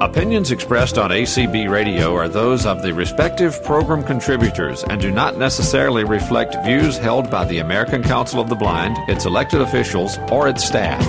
[0.00, 5.36] Opinions expressed on ACB Radio are those of the respective program contributors and do not
[5.36, 10.48] necessarily reflect views held by the American Council of the Blind, its elected officials, or
[10.48, 11.04] its staff.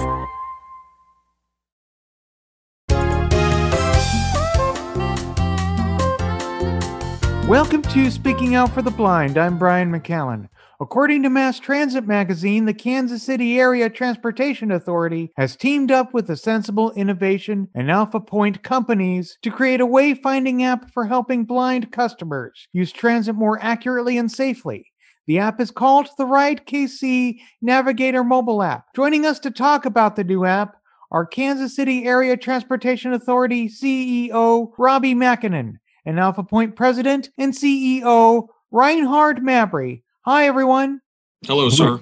[7.47, 9.37] Welcome to Speaking Out for the Blind.
[9.37, 10.49] I'm Brian McCallan.
[10.81, 16.27] According to Mass Transit Magazine, the Kansas City Area Transportation Authority has teamed up with
[16.27, 22.70] the Sensible Innovation and Alphapointe companies to create a wayfinding app for helping blind customers
[22.71, 24.89] use transit more accurately and safely.
[25.27, 28.85] The app is called the Ride KC Navigator mobile app.
[28.95, 30.77] Joining us to talk about the new app
[31.11, 35.73] are Kansas City Area Transportation Authority CEO Robbie Makinen
[36.05, 40.05] and Alphapointe President and CEO Reinhard Mabry.
[40.25, 40.99] Hi, everyone.
[41.47, 42.01] Hello, sir.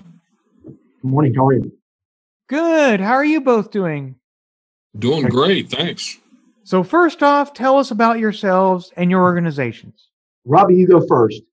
[0.66, 1.36] Good morning.
[1.36, 1.72] How are you?
[2.50, 3.00] Good.
[3.00, 4.16] How are you both doing?
[4.98, 5.70] Doing great.
[5.70, 6.18] Thanks.
[6.64, 10.10] So, first off, tell us about yourselves and your organizations.
[10.46, 11.44] Robbie, you go first.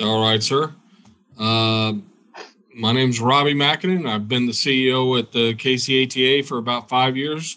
[0.00, 0.74] All right, sir.
[1.38, 1.92] Uh,
[2.74, 4.08] my is Robbie Makinen.
[4.08, 7.56] I've been the CEO at the KCATA for about five years.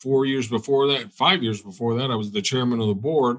[0.00, 3.38] Four years before that, five years before that, I was the chairman of the board.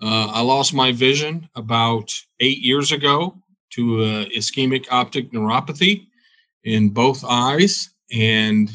[0.00, 3.36] Uh, I lost my vision about eight years ago
[3.70, 6.06] to uh, ischemic optic neuropathy
[6.64, 7.90] in both eyes.
[8.12, 8.70] And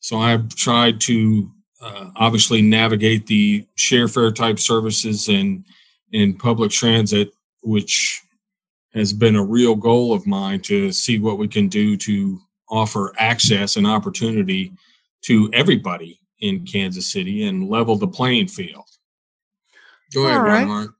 [0.00, 5.64] so I've tried to uh, obviously navigate the share fare type services and
[6.12, 8.22] in public transit, which
[8.94, 12.40] has been a real goal of mine to see what we can do to
[12.70, 14.72] offer access and opportunity
[15.22, 18.84] to everybody in Kansas City and level the playing field.
[20.14, 20.58] Go ahead, right.
[20.58, 20.90] Reinhard.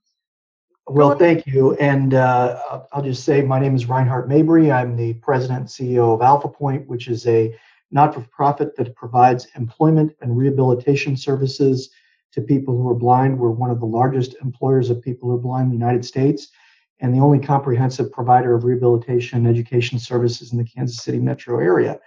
[0.90, 1.74] Well, thank you.
[1.74, 4.72] And uh, I'll just say my name is Reinhard Mabry.
[4.72, 7.54] I'm the president and CEO of Alphapointe, which is a
[7.90, 11.90] not for profit that provides employment and rehabilitation services
[12.32, 13.38] to people who are blind.
[13.38, 16.48] We're one of the largest employers of people who are blind in the United States
[17.00, 21.58] and the only comprehensive provider of rehabilitation and education services in the Kansas City metro
[21.60, 22.00] area.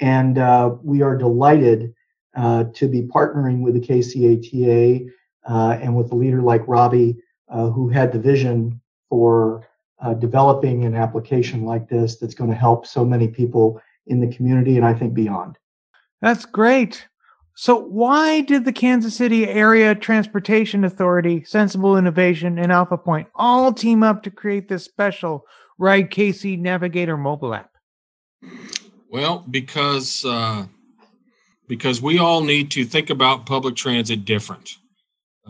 [0.00, 1.94] And uh, we are delighted
[2.36, 5.10] uh, to be partnering with the KCATA
[5.48, 7.16] uh, and with a leader like Robbie
[7.50, 9.68] who had the vision for
[10.00, 14.34] uh, developing an application like this that's going to help so many people in the
[14.34, 15.58] community and I think beyond.
[16.20, 17.06] That's great.
[17.54, 24.02] So, why did the Kansas City Area Transportation Authority, Sensible Innovation, and Alphapointe all team
[24.02, 25.44] up to create this special
[25.76, 27.70] Ride KC Navigator mobile app?
[29.10, 30.66] Well, because uh,
[31.68, 34.78] because we all need to think about public transit different.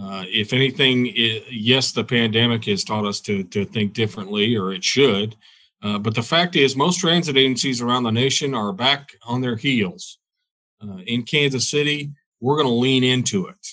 [0.00, 4.72] Uh, if anything, it, yes, the pandemic has taught us to to think differently, or
[4.72, 5.37] it should.
[5.83, 9.56] Uh, but the fact is, most transit agencies around the nation are back on their
[9.56, 10.19] heels.
[10.83, 13.66] Uh, in Kansas City, we're going to lean into it.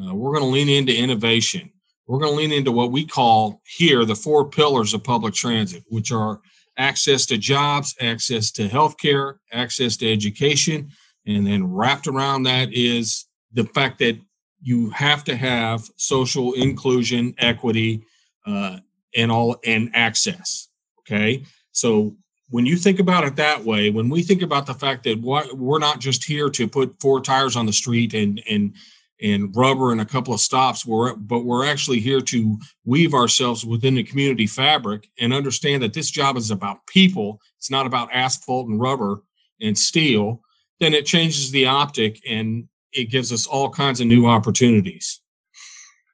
[0.00, 1.70] Uh, we're going to lean into innovation.
[2.06, 5.84] We're going to lean into what we call here the four pillars of public transit,
[5.88, 6.40] which are
[6.76, 10.90] access to jobs, access to healthcare, access to education,
[11.26, 14.18] and then wrapped around that is the fact that
[14.64, 18.02] you have to have social inclusion, equity,
[18.46, 18.78] uh,
[19.14, 20.68] and all and access.
[21.00, 22.16] Okay, so
[22.48, 25.78] when you think about it that way, when we think about the fact that we're
[25.78, 28.74] not just here to put four tires on the street and and
[29.22, 33.64] and rubber and a couple of stops, we're, but we're actually here to weave ourselves
[33.64, 37.40] within the community fabric and understand that this job is about people.
[37.58, 39.22] It's not about asphalt and rubber
[39.60, 40.40] and steel.
[40.80, 45.20] Then it changes the optic and it gives us all kinds of new opportunities.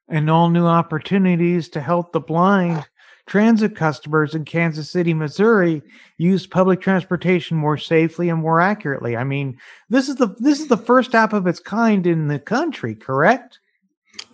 [0.08, 2.84] And all new opportunities to help the blind
[3.26, 5.82] transit customers in Kansas City, Missouri
[6.18, 9.16] use public transportation more safely and more accurately.
[9.16, 9.56] I mean,
[9.88, 13.60] this is the this is the first app of its kind in the country, correct?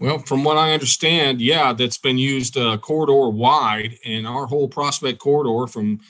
[0.01, 4.69] Well, from what I understand, yeah, that's been used uh, corridor wide, and our whole
[4.69, 6.01] Prospect corridor from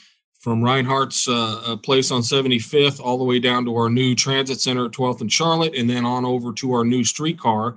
[0.47, 4.61] from Reinhard's uh, uh, place on 75th all the way down to our new transit
[4.61, 7.77] center at 12th and Charlotte, and then on over to our new streetcar.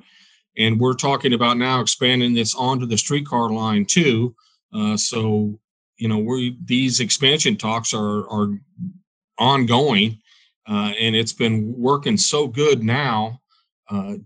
[0.56, 4.36] And we're talking about now expanding this onto the streetcar line too.
[4.72, 5.60] Uh, so,
[5.98, 8.50] you know, we these expansion talks are are
[9.40, 10.20] ongoing,
[10.70, 13.42] uh, and it's been working so good now.
[13.90, 14.18] Uh,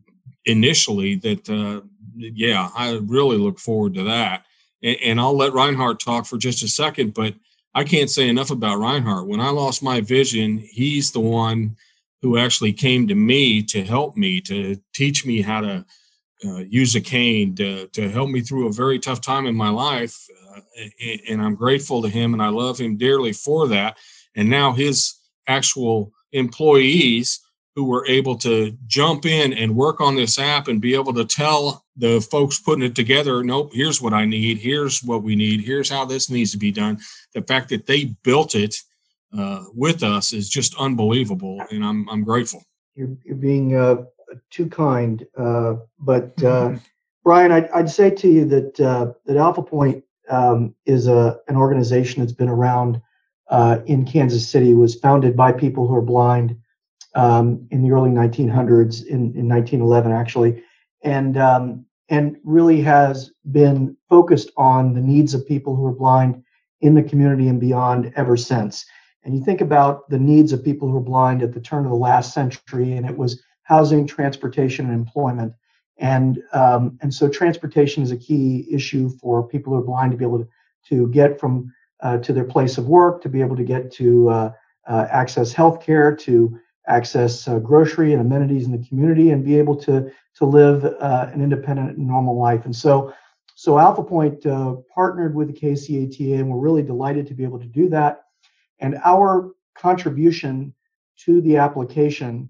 [0.44, 1.80] initially, that uh,
[2.18, 4.44] yeah, I really look forward to that.
[4.84, 7.36] And, and I'll let Reinhard talk for just a second, but
[7.76, 9.28] I can't say enough about Reinhard.
[9.28, 11.76] When I lost my vision, he's the one
[12.22, 15.86] who actually came to me to help me, to teach me how to
[16.46, 19.70] uh, use a cane, to, to help me through a very tough time in my
[19.70, 20.26] life.
[20.56, 20.60] Uh,
[21.28, 23.98] and I'm grateful to him and I love him dearly for that.
[24.36, 25.16] And now his
[25.48, 27.40] actual employees
[27.76, 31.26] who were able to jump in and work on this app and be able to
[31.26, 35.62] tell the folks putting it together, nope, here's what I need, here's what we need,
[35.62, 37.00] here's how this needs to be done.
[37.34, 38.76] The fact that they built it
[39.38, 42.64] uh, with us is just unbelievable, and I'm I'm grateful.
[42.96, 44.04] You're, you're being uh,
[44.50, 46.76] too kind, uh, but uh.
[47.24, 52.22] Brian, I'd, I'd, say to you that uh, that Alphapointe um, is a an organization
[52.22, 53.02] that's been around
[53.50, 54.74] uh, in Kansas City.
[54.74, 56.58] Was founded by people who are blind
[57.16, 60.64] um, in the early 1900s, in, in 1911 actually,
[61.04, 66.44] and um, and really has been focused on the needs of people who are blind
[66.82, 68.86] in the community and beyond ever since.
[69.24, 71.92] And you think about the needs of people who are blind at the turn of
[71.92, 75.54] the last century, and it was housing, transportation, and employment.
[75.98, 80.18] And um, and so transportation is a key issue for people who are blind to
[80.18, 80.48] be able to,
[80.90, 81.72] to get from
[82.02, 84.52] uh, to their place of work, to be able to get to uh,
[84.88, 89.76] uh, access healthcare, to access uh, grocery and amenities in the community and be able
[89.76, 92.66] to to live uh, an independent and normal life.
[92.66, 93.14] And so
[93.56, 97.68] so alphapointe uh, partnered with the kcata and we're really delighted to be able to
[97.68, 98.24] do that.
[98.80, 100.74] And our contribution
[101.20, 102.50] to the application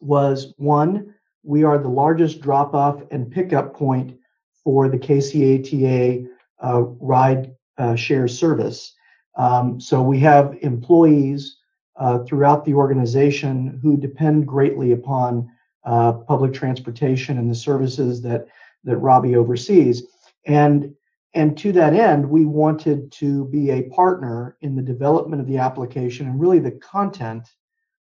[0.00, 4.18] was one we are the largest drop off and pickup point
[4.64, 6.26] for the kcata
[6.62, 8.94] uh, ride uh, share service.
[9.36, 11.58] Um, so we have employees
[11.98, 15.50] uh, throughout the organization who depend greatly upon
[15.84, 18.46] uh, public transportation and the services that
[18.84, 20.04] that Robbie oversees.
[20.46, 20.94] And
[21.34, 25.58] and to that end, we wanted to be a partner in the development of the
[25.58, 27.48] application and really the content,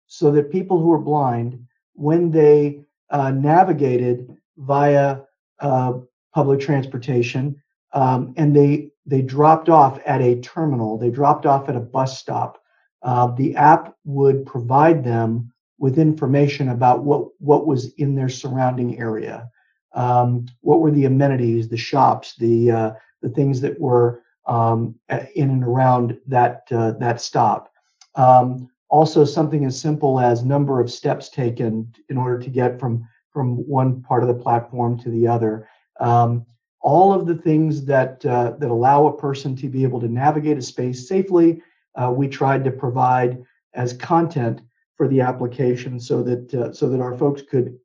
[0.08, 5.22] so that people who are blind, when they uh, navigated via
[5.60, 5.94] uh,
[6.34, 7.62] public transportation,
[7.94, 12.20] um, and they they dropped off at a terminal, they dropped off at a bus
[12.20, 12.61] stop,
[13.03, 19.00] uh, the app would provide them with information about what, what was in their surrounding
[19.00, 19.50] area.
[19.94, 24.95] Um, what were the amenities, the shops, the, uh, the things that were um,
[25.36, 27.71] in and around that, uh, that stop.
[28.15, 33.07] Um, also, something as simple as number of steps taken in order to get from,
[33.31, 35.68] from one part of the platform to the other.
[36.00, 36.45] Um,
[36.81, 40.57] all of the things that, uh, that allow a person to be able to navigate
[40.57, 41.62] a space safely
[41.96, 43.44] uh, we tried to provide
[43.74, 44.62] as content
[44.96, 47.78] for the application so that uh, so that our folks could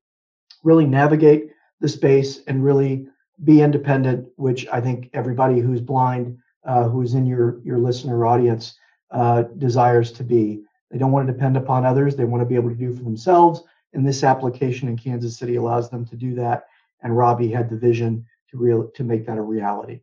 [0.62, 1.50] really navigate
[1.80, 3.06] the space and really
[3.44, 8.78] be independent which i think everybody who's blind uh, who's in your your listener audience
[9.10, 10.62] uh, desires to be.
[10.90, 12.16] They don't want to depend upon others.
[12.16, 13.62] They want to be able to do for themselves.
[13.92, 16.66] And this application in kansas city allows them to do that.
[17.02, 20.00] And robbie had the vision to real to make that a reality.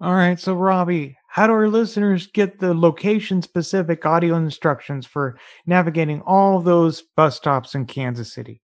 [0.00, 0.38] All right.
[0.38, 6.60] So robbie how do our listeners get the location specific audio instructions for navigating all
[6.60, 8.60] those bus stops in Kansas City?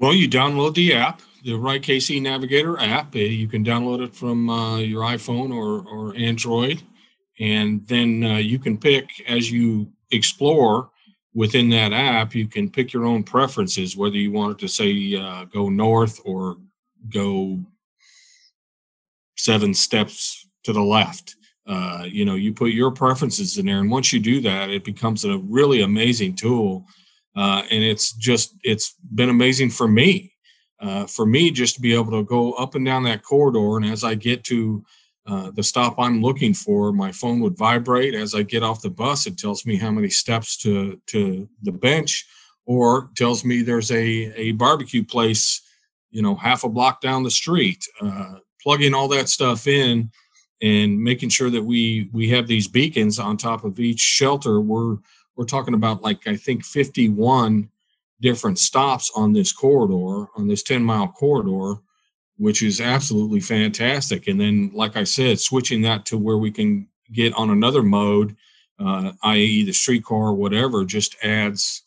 [0.00, 3.14] Well, you download the app, the Ride KC Navigator app.
[3.14, 6.82] Uh, you can download it from uh, your iPhone or, or Android.
[7.38, 10.90] And then uh, you can pick as you explore
[11.32, 15.14] within that app, you can pick your own preferences, whether you want it to say
[15.14, 16.56] uh, go north or
[17.08, 17.60] go
[19.36, 21.36] seven steps to the left.
[21.66, 24.84] Uh, you know, you put your preferences in there, and once you do that, it
[24.84, 26.86] becomes a really amazing tool.
[27.36, 30.32] Uh, and it's just it's been amazing for me.
[30.80, 33.86] Uh, for me, just to be able to go up and down that corridor, and
[33.86, 34.84] as I get to
[35.26, 38.14] uh, the stop I'm looking for, my phone would vibrate.
[38.14, 41.72] As I get off the bus, it tells me how many steps to to the
[41.72, 42.26] bench,
[42.66, 45.62] or tells me there's a a barbecue place,
[46.10, 47.88] you know, half a block down the street.
[48.02, 50.10] Uh, plugging all that stuff in
[50.64, 54.60] and making sure that we we have these beacons on top of each shelter.
[54.60, 54.96] We're
[55.36, 57.68] we're talking about like i think 51
[58.20, 61.80] different stops on this corridor on this 10 mile corridor
[62.36, 64.26] which is absolutely fantastic.
[64.26, 68.34] And then like i said switching that to where we can get on another mode
[68.80, 71.82] uh, i.e the streetcar or whatever just adds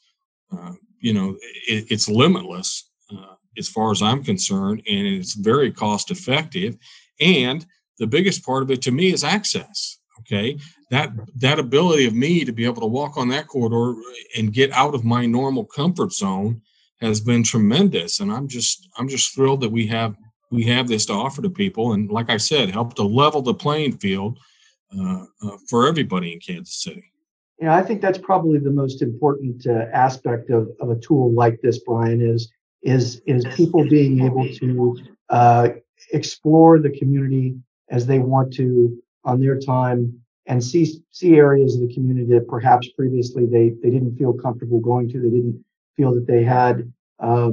[0.52, 1.36] uh, you know
[1.68, 6.78] it, it's limitless uh, as far as i'm concerned and it's very cost effective.
[7.20, 7.66] And
[8.00, 10.58] the biggest part of it to me is access okay?
[10.90, 14.00] That that ability of me to be able to walk on that corridor
[14.36, 16.62] and get out of my normal comfort zone
[17.02, 20.16] has been tremendous and i'm just i'm just thrilled that we have
[20.50, 23.54] we have this to offer to people and like i said help to level the
[23.54, 24.40] playing field
[24.98, 27.04] uh, uh, for everybody in kansas city.
[27.60, 31.62] Yeah i think that's probably the most important uh, aspect of, of a tool like
[31.62, 32.52] this brian is
[32.82, 34.98] is is people being able to
[35.30, 35.70] uh,
[36.14, 37.58] explore the community
[37.90, 42.48] as they want to on their time and see see areas of the community that
[42.48, 45.20] perhaps previously they they didn't feel comfortable going to.
[45.20, 45.64] They didn't
[45.96, 47.52] feel that they had uh,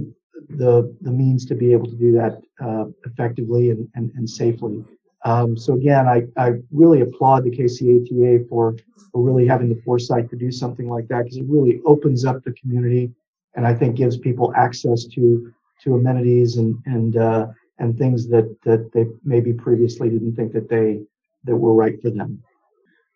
[0.51, 4.85] the the means to be able to do that uh, effectively and, and, and safely.
[5.25, 8.77] Um, so again, I, I really applaud the KCATA for,
[9.11, 12.45] for really having the foresight to do something like that because it really opens up
[12.45, 13.11] the community
[13.55, 17.47] and I think gives people access to to amenities and and uh,
[17.79, 21.03] and things that that they maybe previously didn't think that they
[21.45, 22.43] that were right for them.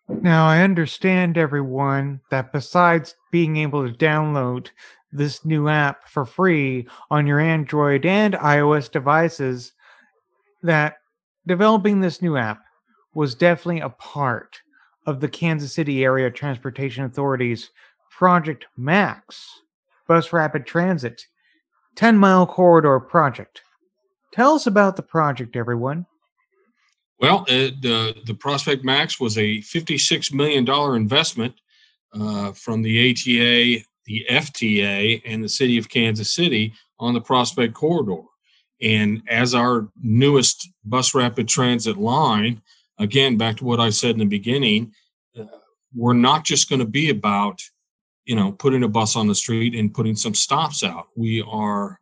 [0.09, 4.69] Now I understand everyone that besides being able to download
[5.13, 9.73] this new app for free on your Android and iOS devices
[10.63, 10.97] that
[11.47, 12.63] developing this new app
[13.15, 14.61] was definitely a part
[15.07, 17.71] of the Kansas City Area Transportation Authority's
[18.11, 19.63] Prospect Max
[20.07, 21.27] Bus Rapid Transit
[21.95, 23.63] 10 mile corridor project.
[24.33, 26.07] Tell us about the project, everyone.
[27.21, 31.55] Well, it, uh, the Prospect Max was a $56 million investment
[32.13, 37.75] uh, from the ATA the FTA and the city of Kansas City on the Prospect
[37.75, 38.23] Corridor.
[38.81, 42.63] And as our newest bus rapid transit line,
[42.99, 44.93] again, back to what I said in the beginning,
[45.39, 45.45] uh,
[45.95, 47.63] we're not just going to be about,
[48.25, 51.09] you know, putting a bus on the street and putting some stops out.
[51.15, 52.01] We are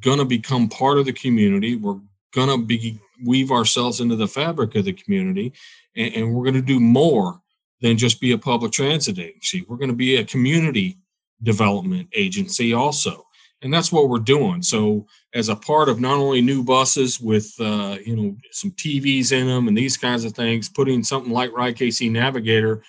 [0.00, 1.76] going to become part of the community.
[1.76, 2.00] We're
[2.32, 5.52] going to be weave ourselves into the fabric of the community,
[5.96, 7.40] and, and we're going to do more
[7.80, 9.64] than just be a public transit agency.
[9.68, 10.98] We're going to be a community
[11.42, 13.24] development agency also
[13.64, 17.52] and that's what we're doing so as a part of not only new buses with
[17.58, 21.52] uh, you know some tvs in them and these kinds of things putting something like
[21.52, 22.82] ride kc navigator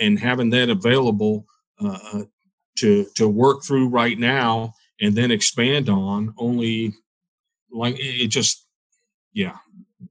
[0.00, 1.44] and having that available
[1.80, 2.22] uh,
[2.76, 6.94] to to work through right now and then expand on only
[7.70, 8.66] like it just
[9.32, 9.56] yeah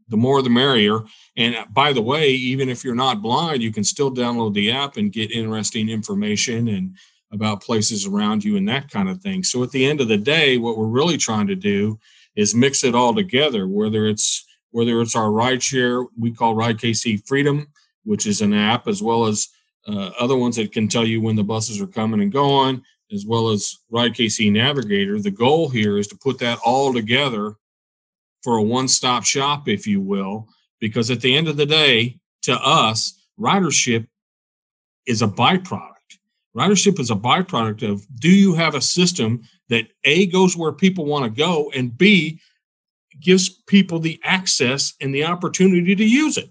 [0.09, 0.99] the more the merrier
[1.37, 4.97] and by the way even if you're not blind you can still download the app
[4.97, 6.95] and get interesting information and
[7.33, 9.43] about places around you and that kind of thing.
[9.43, 11.99] So at the end of the day, what we're really trying to do
[12.35, 16.79] is mix it all together, whether it's whether it's our ride share, we call Ride
[16.79, 17.67] KC Freedom,
[18.05, 19.49] which is an app, as well as
[19.87, 22.81] uh, other ones that can tell you when the buses are coming and going,
[23.13, 25.19] as well as Ride KC Navigator.
[25.19, 27.55] The goal here is to put that all together
[28.43, 30.47] for a one-stop shop, if you will,
[30.79, 34.07] because at the end of the day, to us, ridership
[35.05, 35.93] is a byproduct
[36.55, 41.05] Ridership is a byproduct of do you have a system that A goes where people
[41.05, 42.39] want to go and B
[43.19, 46.49] gives people the access and the opportunity to use it.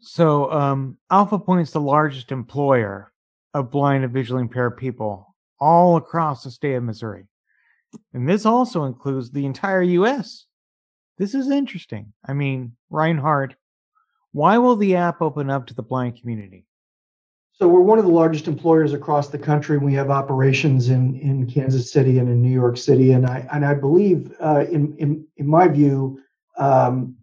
[0.00, 3.12] So, um, Alphapointe's the largest employer
[3.54, 5.29] of blind and visually impaired people
[5.60, 7.26] all across the state of Missouri.
[8.14, 10.46] And this also includes the entire US.
[11.18, 12.12] This is interesting.
[12.24, 13.56] I mean, Reinhard,
[14.32, 16.66] why will the app open up to the blind community?
[17.52, 19.76] So we're one of the largest employers across the country.
[19.76, 23.66] We have operations in, in Kansas City and in New York City, and I and
[23.66, 26.22] I believe, uh, in, in in my view,
[26.56, 27.16] um,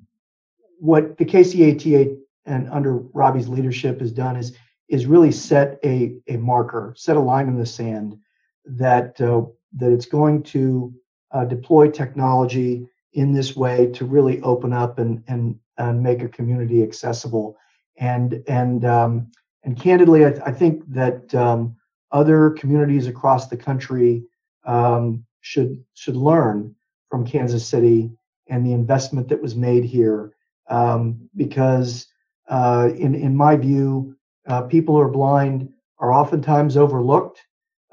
[0.79, 4.55] what the KCATA and under Robbie's leadership has done is
[4.89, 8.19] is really set a a marker, set a line in the sand
[8.67, 9.43] that uh,
[9.73, 10.93] that it's going to
[11.31, 16.29] uh, deploy technology in this way to really open up and and and make a
[16.29, 17.57] community accessible
[17.97, 19.31] and and um,
[19.63, 21.75] and candidly, I, I think that um,
[22.11, 24.23] other communities across the country
[24.65, 26.75] um, should should learn
[27.09, 28.11] from Kansas City
[28.47, 30.31] and the investment that was made here,
[30.69, 32.07] um, because
[32.47, 34.15] uh, in in my view,
[34.47, 35.69] uh, people who are blind
[35.99, 37.43] are oftentimes overlooked.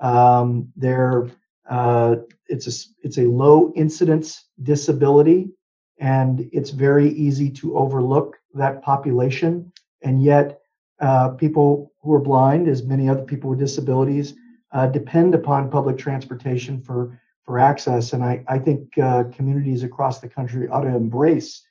[0.01, 1.31] Um, they're
[1.69, 2.17] uh,
[2.49, 5.51] it's a it's a low incidence disability,
[5.99, 9.73] and it's very easy to overlook that population,
[10.03, 10.61] and yet
[11.01, 14.35] uh, people who are blind, as many other people with disabilities,
[14.73, 18.13] uh, depend upon public transportation for for access.
[18.13, 21.63] And I, I think uh, communities across the country ought to embrace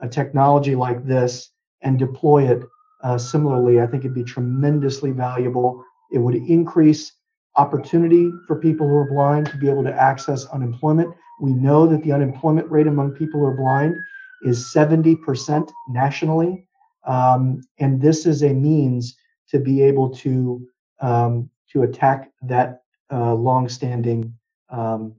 [0.00, 1.50] a technology like this
[1.82, 2.62] and deploy it
[3.02, 3.80] uh, similarly.
[3.80, 5.84] I think it'd be tremendously valuable.
[6.10, 7.12] It would increase
[7.56, 11.14] opportunity for people who are blind to be able to access unemployment.
[11.40, 13.96] We know that the unemployment rate among people who are blind
[14.42, 16.66] is 70% nationally.
[17.06, 19.16] Um, and this is a means
[19.48, 20.66] to be able to
[21.00, 24.34] um, to attack that uh, long-standing
[24.68, 25.14] um,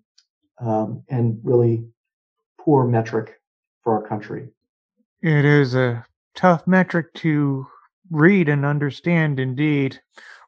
[0.59, 1.83] um, and really
[2.59, 3.39] poor metric
[3.83, 4.49] for our country.
[5.21, 7.67] It is a tough metric to
[8.11, 9.99] read and understand, indeed.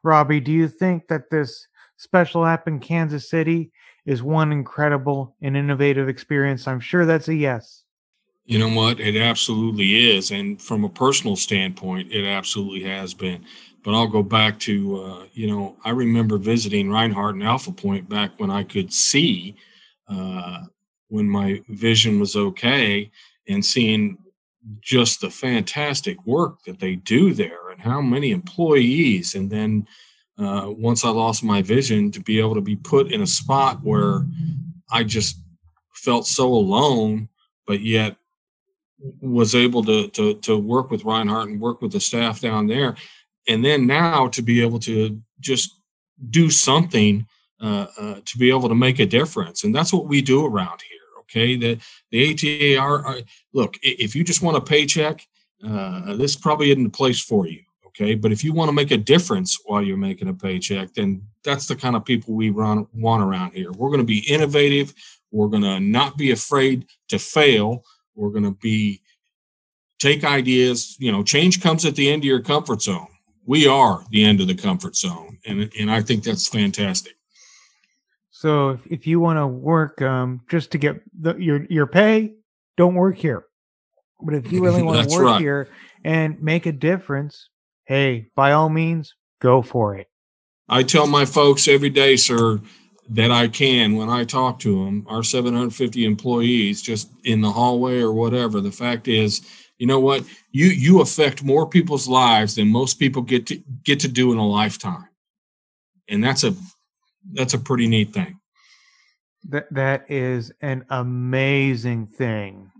[0.02, 1.66] Robbie, do you think that this
[2.04, 3.72] special app in Kansas City
[4.06, 6.68] is one incredible and innovative experience?
[6.68, 7.82] I'm sure that's a yes.
[8.44, 9.00] You know what?
[9.00, 10.30] It absolutely is.
[10.30, 13.44] And from a personal standpoint, it absolutely has been.
[13.82, 18.32] But I'll go back to, uh, you know, I remember visiting Reinhard and Alphapointe back
[18.38, 19.56] when I could see,
[20.08, 20.64] uh,
[21.08, 23.10] when my vision was okay,
[23.48, 24.18] and seeing
[24.80, 29.34] just the fantastic work that they do there and how many employees.
[29.34, 29.86] And then
[30.38, 33.80] uh, once I lost my vision, to be able to be put in a spot
[33.82, 34.26] where
[34.90, 35.38] I just
[35.92, 37.28] felt so alone,
[37.66, 38.16] but yet
[39.20, 42.96] was able to, to, to work with Reinhard and work with the staff down there.
[43.46, 45.78] And then now to be able to just
[46.30, 47.26] do something
[47.60, 49.64] uh, uh, to be able to make a difference.
[49.64, 51.00] And that's what we do around here.
[51.20, 51.56] Okay.
[51.56, 51.78] The,
[52.10, 53.18] the ATA are, are
[53.52, 55.26] look, if you just want a paycheck,
[55.66, 57.62] uh, this probably isn't the place for you.
[57.94, 58.14] Okay.
[58.14, 61.66] But if you want to make a difference while you're making a paycheck, then that's
[61.66, 63.70] the kind of people we run, want around here.
[63.72, 64.92] We're going to be innovative.
[65.30, 67.84] We're going to not be afraid to fail.
[68.14, 69.00] We're going to be
[69.98, 70.96] take ideas.
[70.98, 73.08] You know, change comes at the end of your comfort zone.
[73.46, 77.14] We are the end of the comfort zone, and and I think that's fantastic.
[78.30, 82.34] So if, if you want to work um, just to get the, your your pay,
[82.76, 83.44] don't work here.
[84.20, 85.40] But if you really want to work right.
[85.40, 85.68] here
[86.04, 87.48] and make a difference,
[87.84, 90.08] hey, by all means, go for it.
[90.68, 92.60] I tell my folks every day, sir,
[93.10, 98.00] that I can when I talk to them, our 750 employees, just in the hallway
[98.00, 98.60] or whatever.
[98.60, 99.42] The fact is,
[99.78, 100.24] you know what?
[100.52, 104.38] You you affect more people's lives than most people get to get to do in
[104.38, 105.08] a lifetime,
[106.08, 106.54] and that's a
[107.32, 108.38] that's a pretty neat thing.
[109.48, 112.70] That that is an amazing thing.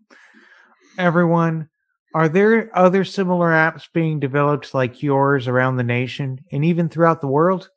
[0.96, 1.68] Everyone,
[2.14, 7.20] are there other similar apps being developed like yours around the nation and even throughout
[7.20, 7.68] the world?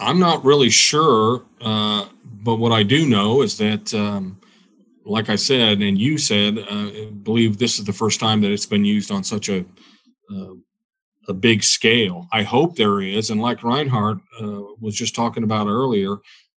[0.00, 4.40] I'm not really sure, uh, but what I do know is that, um,
[5.04, 8.52] like I said, and you said, uh, I believe this is the first time that
[8.52, 9.64] it's been used on such a
[10.34, 10.54] uh,
[11.28, 12.26] a big scale.
[12.32, 16.16] I hope there is, and like Reinhard uh, was just talking about earlier,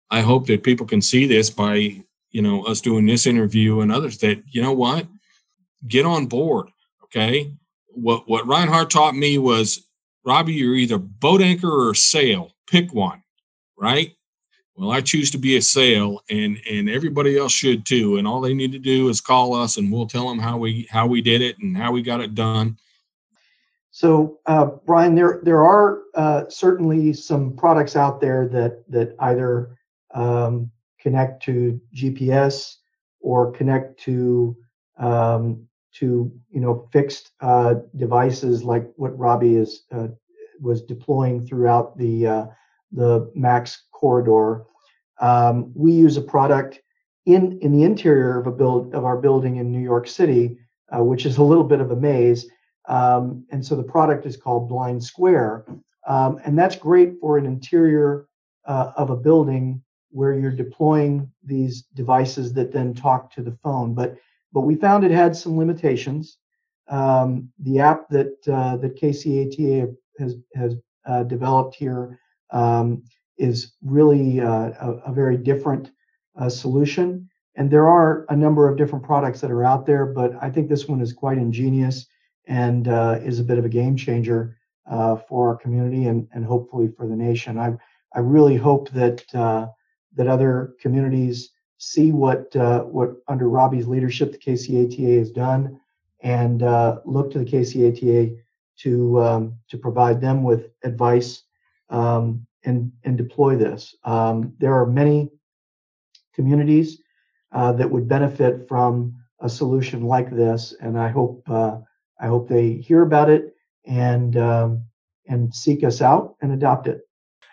[0.09, 3.91] I hope that people can see this by you know us doing this interview and
[3.91, 4.19] others.
[4.19, 5.07] That you know what,
[5.87, 6.69] get on board.
[7.15, 7.53] Okay,
[7.87, 9.87] what what Reinhard taught me was,
[10.25, 12.51] Robbie, you're either boat anchor or sail.
[12.67, 13.23] Pick one,
[13.77, 14.11] right?
[14.75, 18.17] Well, I choose to be a sail, and and everybody else should too.
[18.17, 20.89] And all they need to do is call us, and we'll tell them how we
[20.91, 22.77] how we did it and how we got it done.
[23.91, 29.77] So, uh, Brian, there there are uh, certainly some products out there that that either
[30.13, 32.75] um, connect to GPS
[33.21, 34.57] or connect to
[34.97, 35.65] um,
[35.99, 40.07] to you know fixed uh, devices like what Robbie is uh,
[40.59, 42.45] was deploying throughout the uh,
[42.91, 44.65] the Max corridor.
[45.19, 46.81] Um, we use a product
[47.25, 50.57] in in the interior of a build of our building in New York City,
[50.95, 52.47] uh, which is a little bit of a maze.
[52.87, 55.65] Um, and so the product is called Blind Square,
[56.07, 58.27] um, and that's great for an interior
[58.65, 59.81] uh, of a building
[60.11, 63.93] where you're deploying these devices that then talk to the phone.
[63.93, 64.17] But
[64.55, 66.37] but we found it had some limitations.
[66.87, 72.17] Um, the app that uh, that KCATA has has uh, developed here
[72.51, 73.03] um,
[73.37, 75.91] is really uh, a, a, very different
[76.39, 77.29] uh, solution.
[77.55, 80.69] And there are a number of different products that are out there, but I think
[80.69, 82.07] this one is quite ingenious
[82.47, 84.57] and uh, is a bit of a game changer
[84.89, 87.59] uh, for our community and, and hopefully for the nation.
[87.59, 87.73] I
[88.13, 94.37] I really hope that that other communities see what uh, what under Robbie's leadership the
[94.37, 95.79] KCATA has done
[96.21, 96.61] and
[97.05, 98.37] look to the KCATA
[98.77, 101.43] to um, to provide them with advice
[101.89, 103.95] um, and and deploy this.
[104.03, 105.29] Um, there are many
[106.33, 107.01] communities
[107.51, 111.77] uh, that would benefit from a solution like this, and I hope uh,
[112.19, 114.83] I hope they hear about it and um,
[115.27, 117.01] and seek us out and adopt it.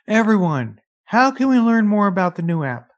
[0.08, 2.91] Everyone, how can we learn more about the new app?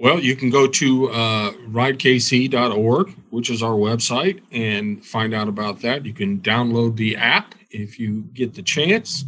[0.00, 5.82] Well, you can go to uh, ridekc.org, which is our website, and find out about
[5.82, 6.06] that.
[6.06, 9.26] You can download the app if you get the chance,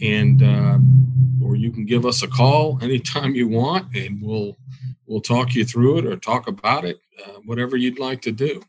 [0.00, 0.78] and uh,
[1.44, 4.56] or you can give us a call anytime you want, and we'll
[5.04, 8.62] we'll talk you through it or talk about it, uh, whatever you'd like to do.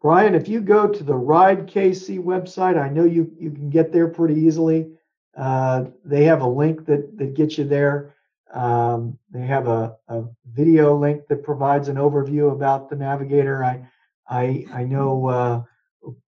[0.00, 3.92] Brian, if you go to the Ride KC website, I know you you can get
[3.92, 4.92] there pretty easily.
[5.36, 8.15] Uh, they have a link that that gets you there
[8.52, 13.64] um, they have a, a, video link that provides an overview about the navigator.
[13.64, 13.86] I
[14.28, 15.62] I, I know uh,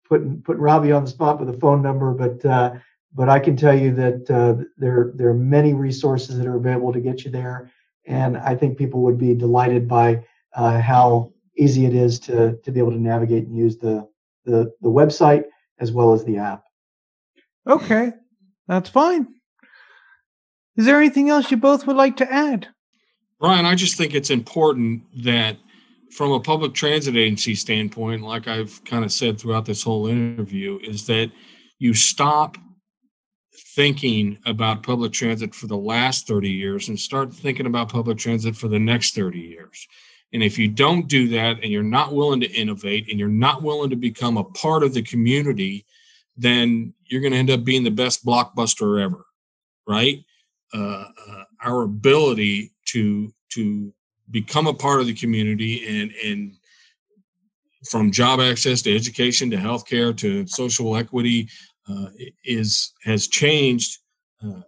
[0.09, 2.75] putting putting Robbie on the spot with a phone number, but uh,
[3.15, 6.93] but I can tell you that uh, there there are many resources that are available
[6.93, 7.71] to get you there,
[8.07, 12.71] and I think people would be delighted by uh, how easy it is to to
[12.71, 14.07] be able to navigate and use the
[14.45, 15.45] the, the website
[15.79, 16.65] as well as the app.
[17.67, 18.13] Okay,
[18.67, 19.29] that's fine.
[20.77, 22.69] Is there anything else you both would like to add?
[23.39, 25.57] Brian, I just think it's important that
[26.13, 30.79] from a public transit agency standpoint, like I've kind of said throughout this whole interview,
[30.83, 31.31] is that
[31.79, 32.57] you stop
[33.75, 38.55] thinking about public transit for the last 30 years and start thinking about public transit
[38.55, 39.87] for the next 30 years.
[40.33, 43.63] And if you don't do that and you're not willing to innovate and you're not
[43.63, 45.85] willing to become a part of the community,
[46.37, 49.27] then you're going to end up being the best blockbuster ever,
[49.87, 50.25] right?
[50.75, 53.93] Uh, uh, our ability to to
[54.31, 56.55] become a part of the community and and
[57.91, 61.47] from job access to education to healthcare to social equity
[61.91, 62.07] uh,
[62.45, 63.99] is has changed
[64.43, 64.63] uh,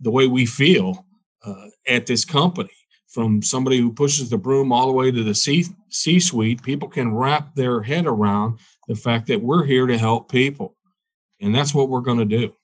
[0.00, 1.04] the way we feel
[1.44, 2.70] uh, at this company
[3.08, 6.88] from somebody who pushes the broom all the way to the C C suite, people
[6.88, 10.76] can wrap their head around the fact that we're here to help people,
[11.40, 12.54] and that's what we're going to do.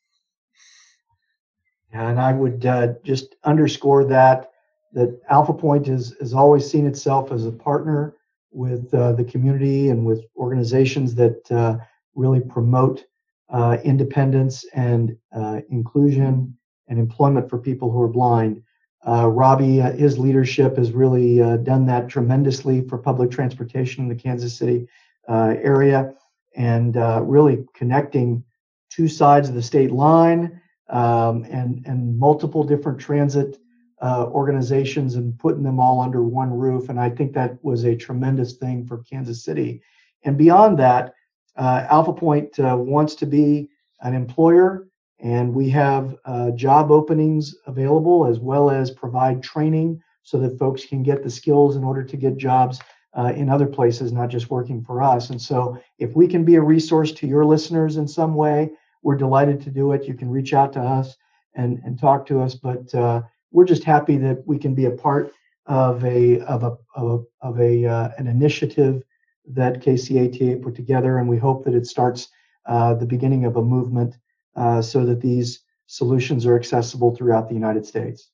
[2.04, 4.50] And I would uh, just underscore that
[4.92, 8.16] that Alphapointe has has always seen itself as a partner
[8.52, 11.78] with uh, the community and with organizations that uh,
[12.14, 13.04] really promote
[13.50, 16.56] uh, independence and uh, inclusion
[16.88, 18.62] and employment for people who are blind.
[19.06, 24.56] Uh, Robbie, his leadership has really done that tremendously for public transportation in the Kansas
[24.56, 24.88] City
[25.28, 26.12] area
[26.56, 26.96] and
[27.28, 28.42] really connecting
[28.90, 33.59] two sides of the state line um, and, and multiple different transit
[34.03, 36.88] uh, organizations and putting them all under one roof.
[36.88, 39.83] And I think that was a tremendous thing for Kansas City.
[40.25, 41.14] And beyond that,
[41.59, 43.70] Alphapointe wants to be
[44.03, 44.87] an employer
[45.20, 50.85] and we have uh, job openings available as well as provide training so that folks
[50.85, 52.81] can get the skills in order to get jobs
[53.16, 55.31] uh, in other places, not just working for us.
[55.31, 59.16] And so, if we can be a resource to your listeners in some way, we're
[59.16, 60.04] delighted to do it.
[60.04, 61.16] You can reach out to us
[61.54, 64.90] and, and talk to us, but uh, we're just happy that we can be a
[64.90, 65.32] part
[65.66, 69.02] of a of a of a, of a uh, an initiative
[69.48, 72.28] that KCATA put together, and we hope that it starts
[72.66, 74.16] uh, the beginning of a movement
[74.56, 78.30] uh, so that these solutions are accessible throughout the United States.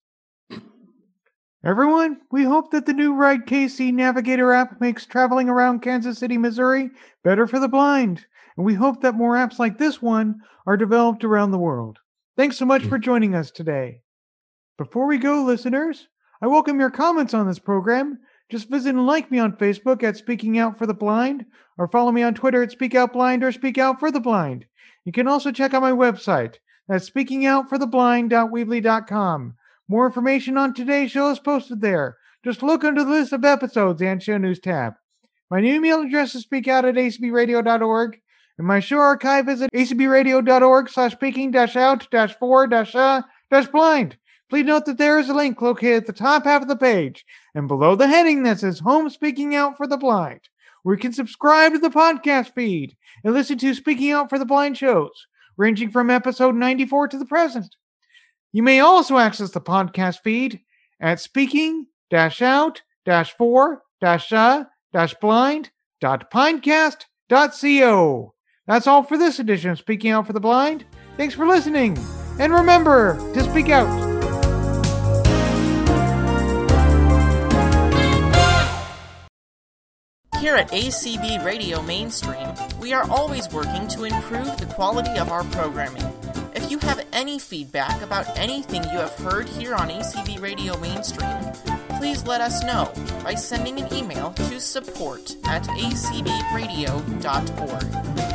[1.65, 6.37] Everyone, we hope that the new Ride KC Navigator app makes traveling around Kansas City,
[6.37, 6.91] Missouri
[7.23, 8.27] better for the blind.
[8.57, 10.37] And we hope that more apps like this one
[10.67, 11.99] are developed around the world.
[12.37, 12.89] Thanks so much hmm.
[12.89, 14.01] for joining us today.
[14.79, 16.09] Before we go, listeners,
[16.41, 18.19] I welcome your comments on this program.
[18.51, 21.47] Just visit and like me on Facebook at Speaking Out for the Blind,
[21.79, 24.67] or follow me on Twitter at Speak Out Blind or Speak Out for the Blind.
[25.05, 26.57] You can also check out my website.
[26.89, 29.55] That's speakingoutfortheblind.weebly.com.
[29.89, 32.17] More information on today's show is posted there.
[32.45, 34.95] Just look under the list of episodes and show news tab.
[35.51, 38.21] My new email address is speakout at acbradio.org,
[38.59, 43.23] and my show archive is at acbradio.org slash speaking dash out dash four dash uh
[43.51, 44.17] dash blind.
[44.51, 47.25] Please note that there is a link located at the top half of the page
[47.55, 50.41] and below the heading that says Home Speaking Out for the Blind
[50.83, 54.45] where you can subscribe to the podcast feed and listen to Speaking Out for the
[54.45, 57.77] Blind shows, ranging from episode 94 to the present.
[58.53, 60.61] You may also access the podcast feed
[61.01, 62.83] at speaking out
[63.39, 64.65] for uh
[65.21, 68.35] blind pinecast.co.
[68.67, 70.85] That's all for this edition of Speaking Out for the Blind.
[71.17, 71.99] Thanks for listening,
[72.39, 74.13] and remember to speak out.
[80.39, 82.49] Here at ACB Radio Mainstream,
[82.81, 86.03] we are always working to improve the quality of our programming.
[86.55, 91.31] If you have any feedback about anything you have heard here on ACB Radio Mainstream,
[92.03, 92.91] please let us know
[93.23, 97.03] by sending an email to support at acbradio.org.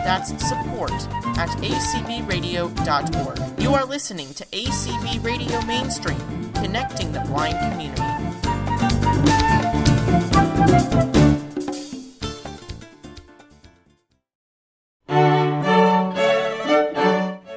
[0.08, 0.94] That's support
[1.38, 3.62] at acbradio.org.
[3.62, 6.18] You are listening to ACB Radio Mainstream,
[6.54, 8.02] connecting the blind community.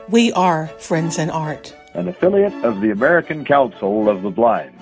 [0.09, 4.75] We are Friends in Art, an affiliate of the American Council of the Blind.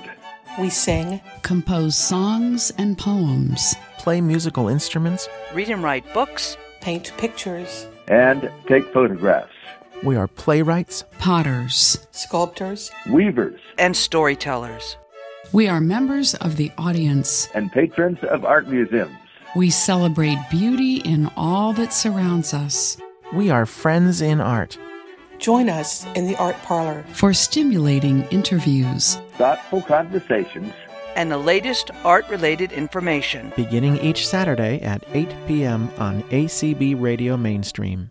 [0.58, 7.86] We sing, compose songs and poems, play musical instruments, read and write books, paint pictures,
[8.08, 9.52] and take photographs.
[10.02, 14.96] We are playwrights, potters, sculptors, weavers, and storytellers.
[15.52, 19.16] We are members of the audience and patrons of art museums.
[19.54, 22.96] We celebrate beauty in all that surrounds us.
[23.32, 24.76] We are friends in art.
[25.38, 30.74] Join us in the art parlor for stimulating interviews, thoughtful conversations,
[31.16, 33.52] and the latest art related information.
[33.56, 35.88] Beginning each Saturday at 8 p.m.
[35.98, 38.10] on ACB Radio Mainstream.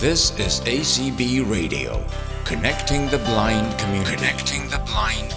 [0.00, 2.00] This is ACB Radio,
[2.44, 4.14] connecting the blind community.
[4.14, 5.36] Connecting the blind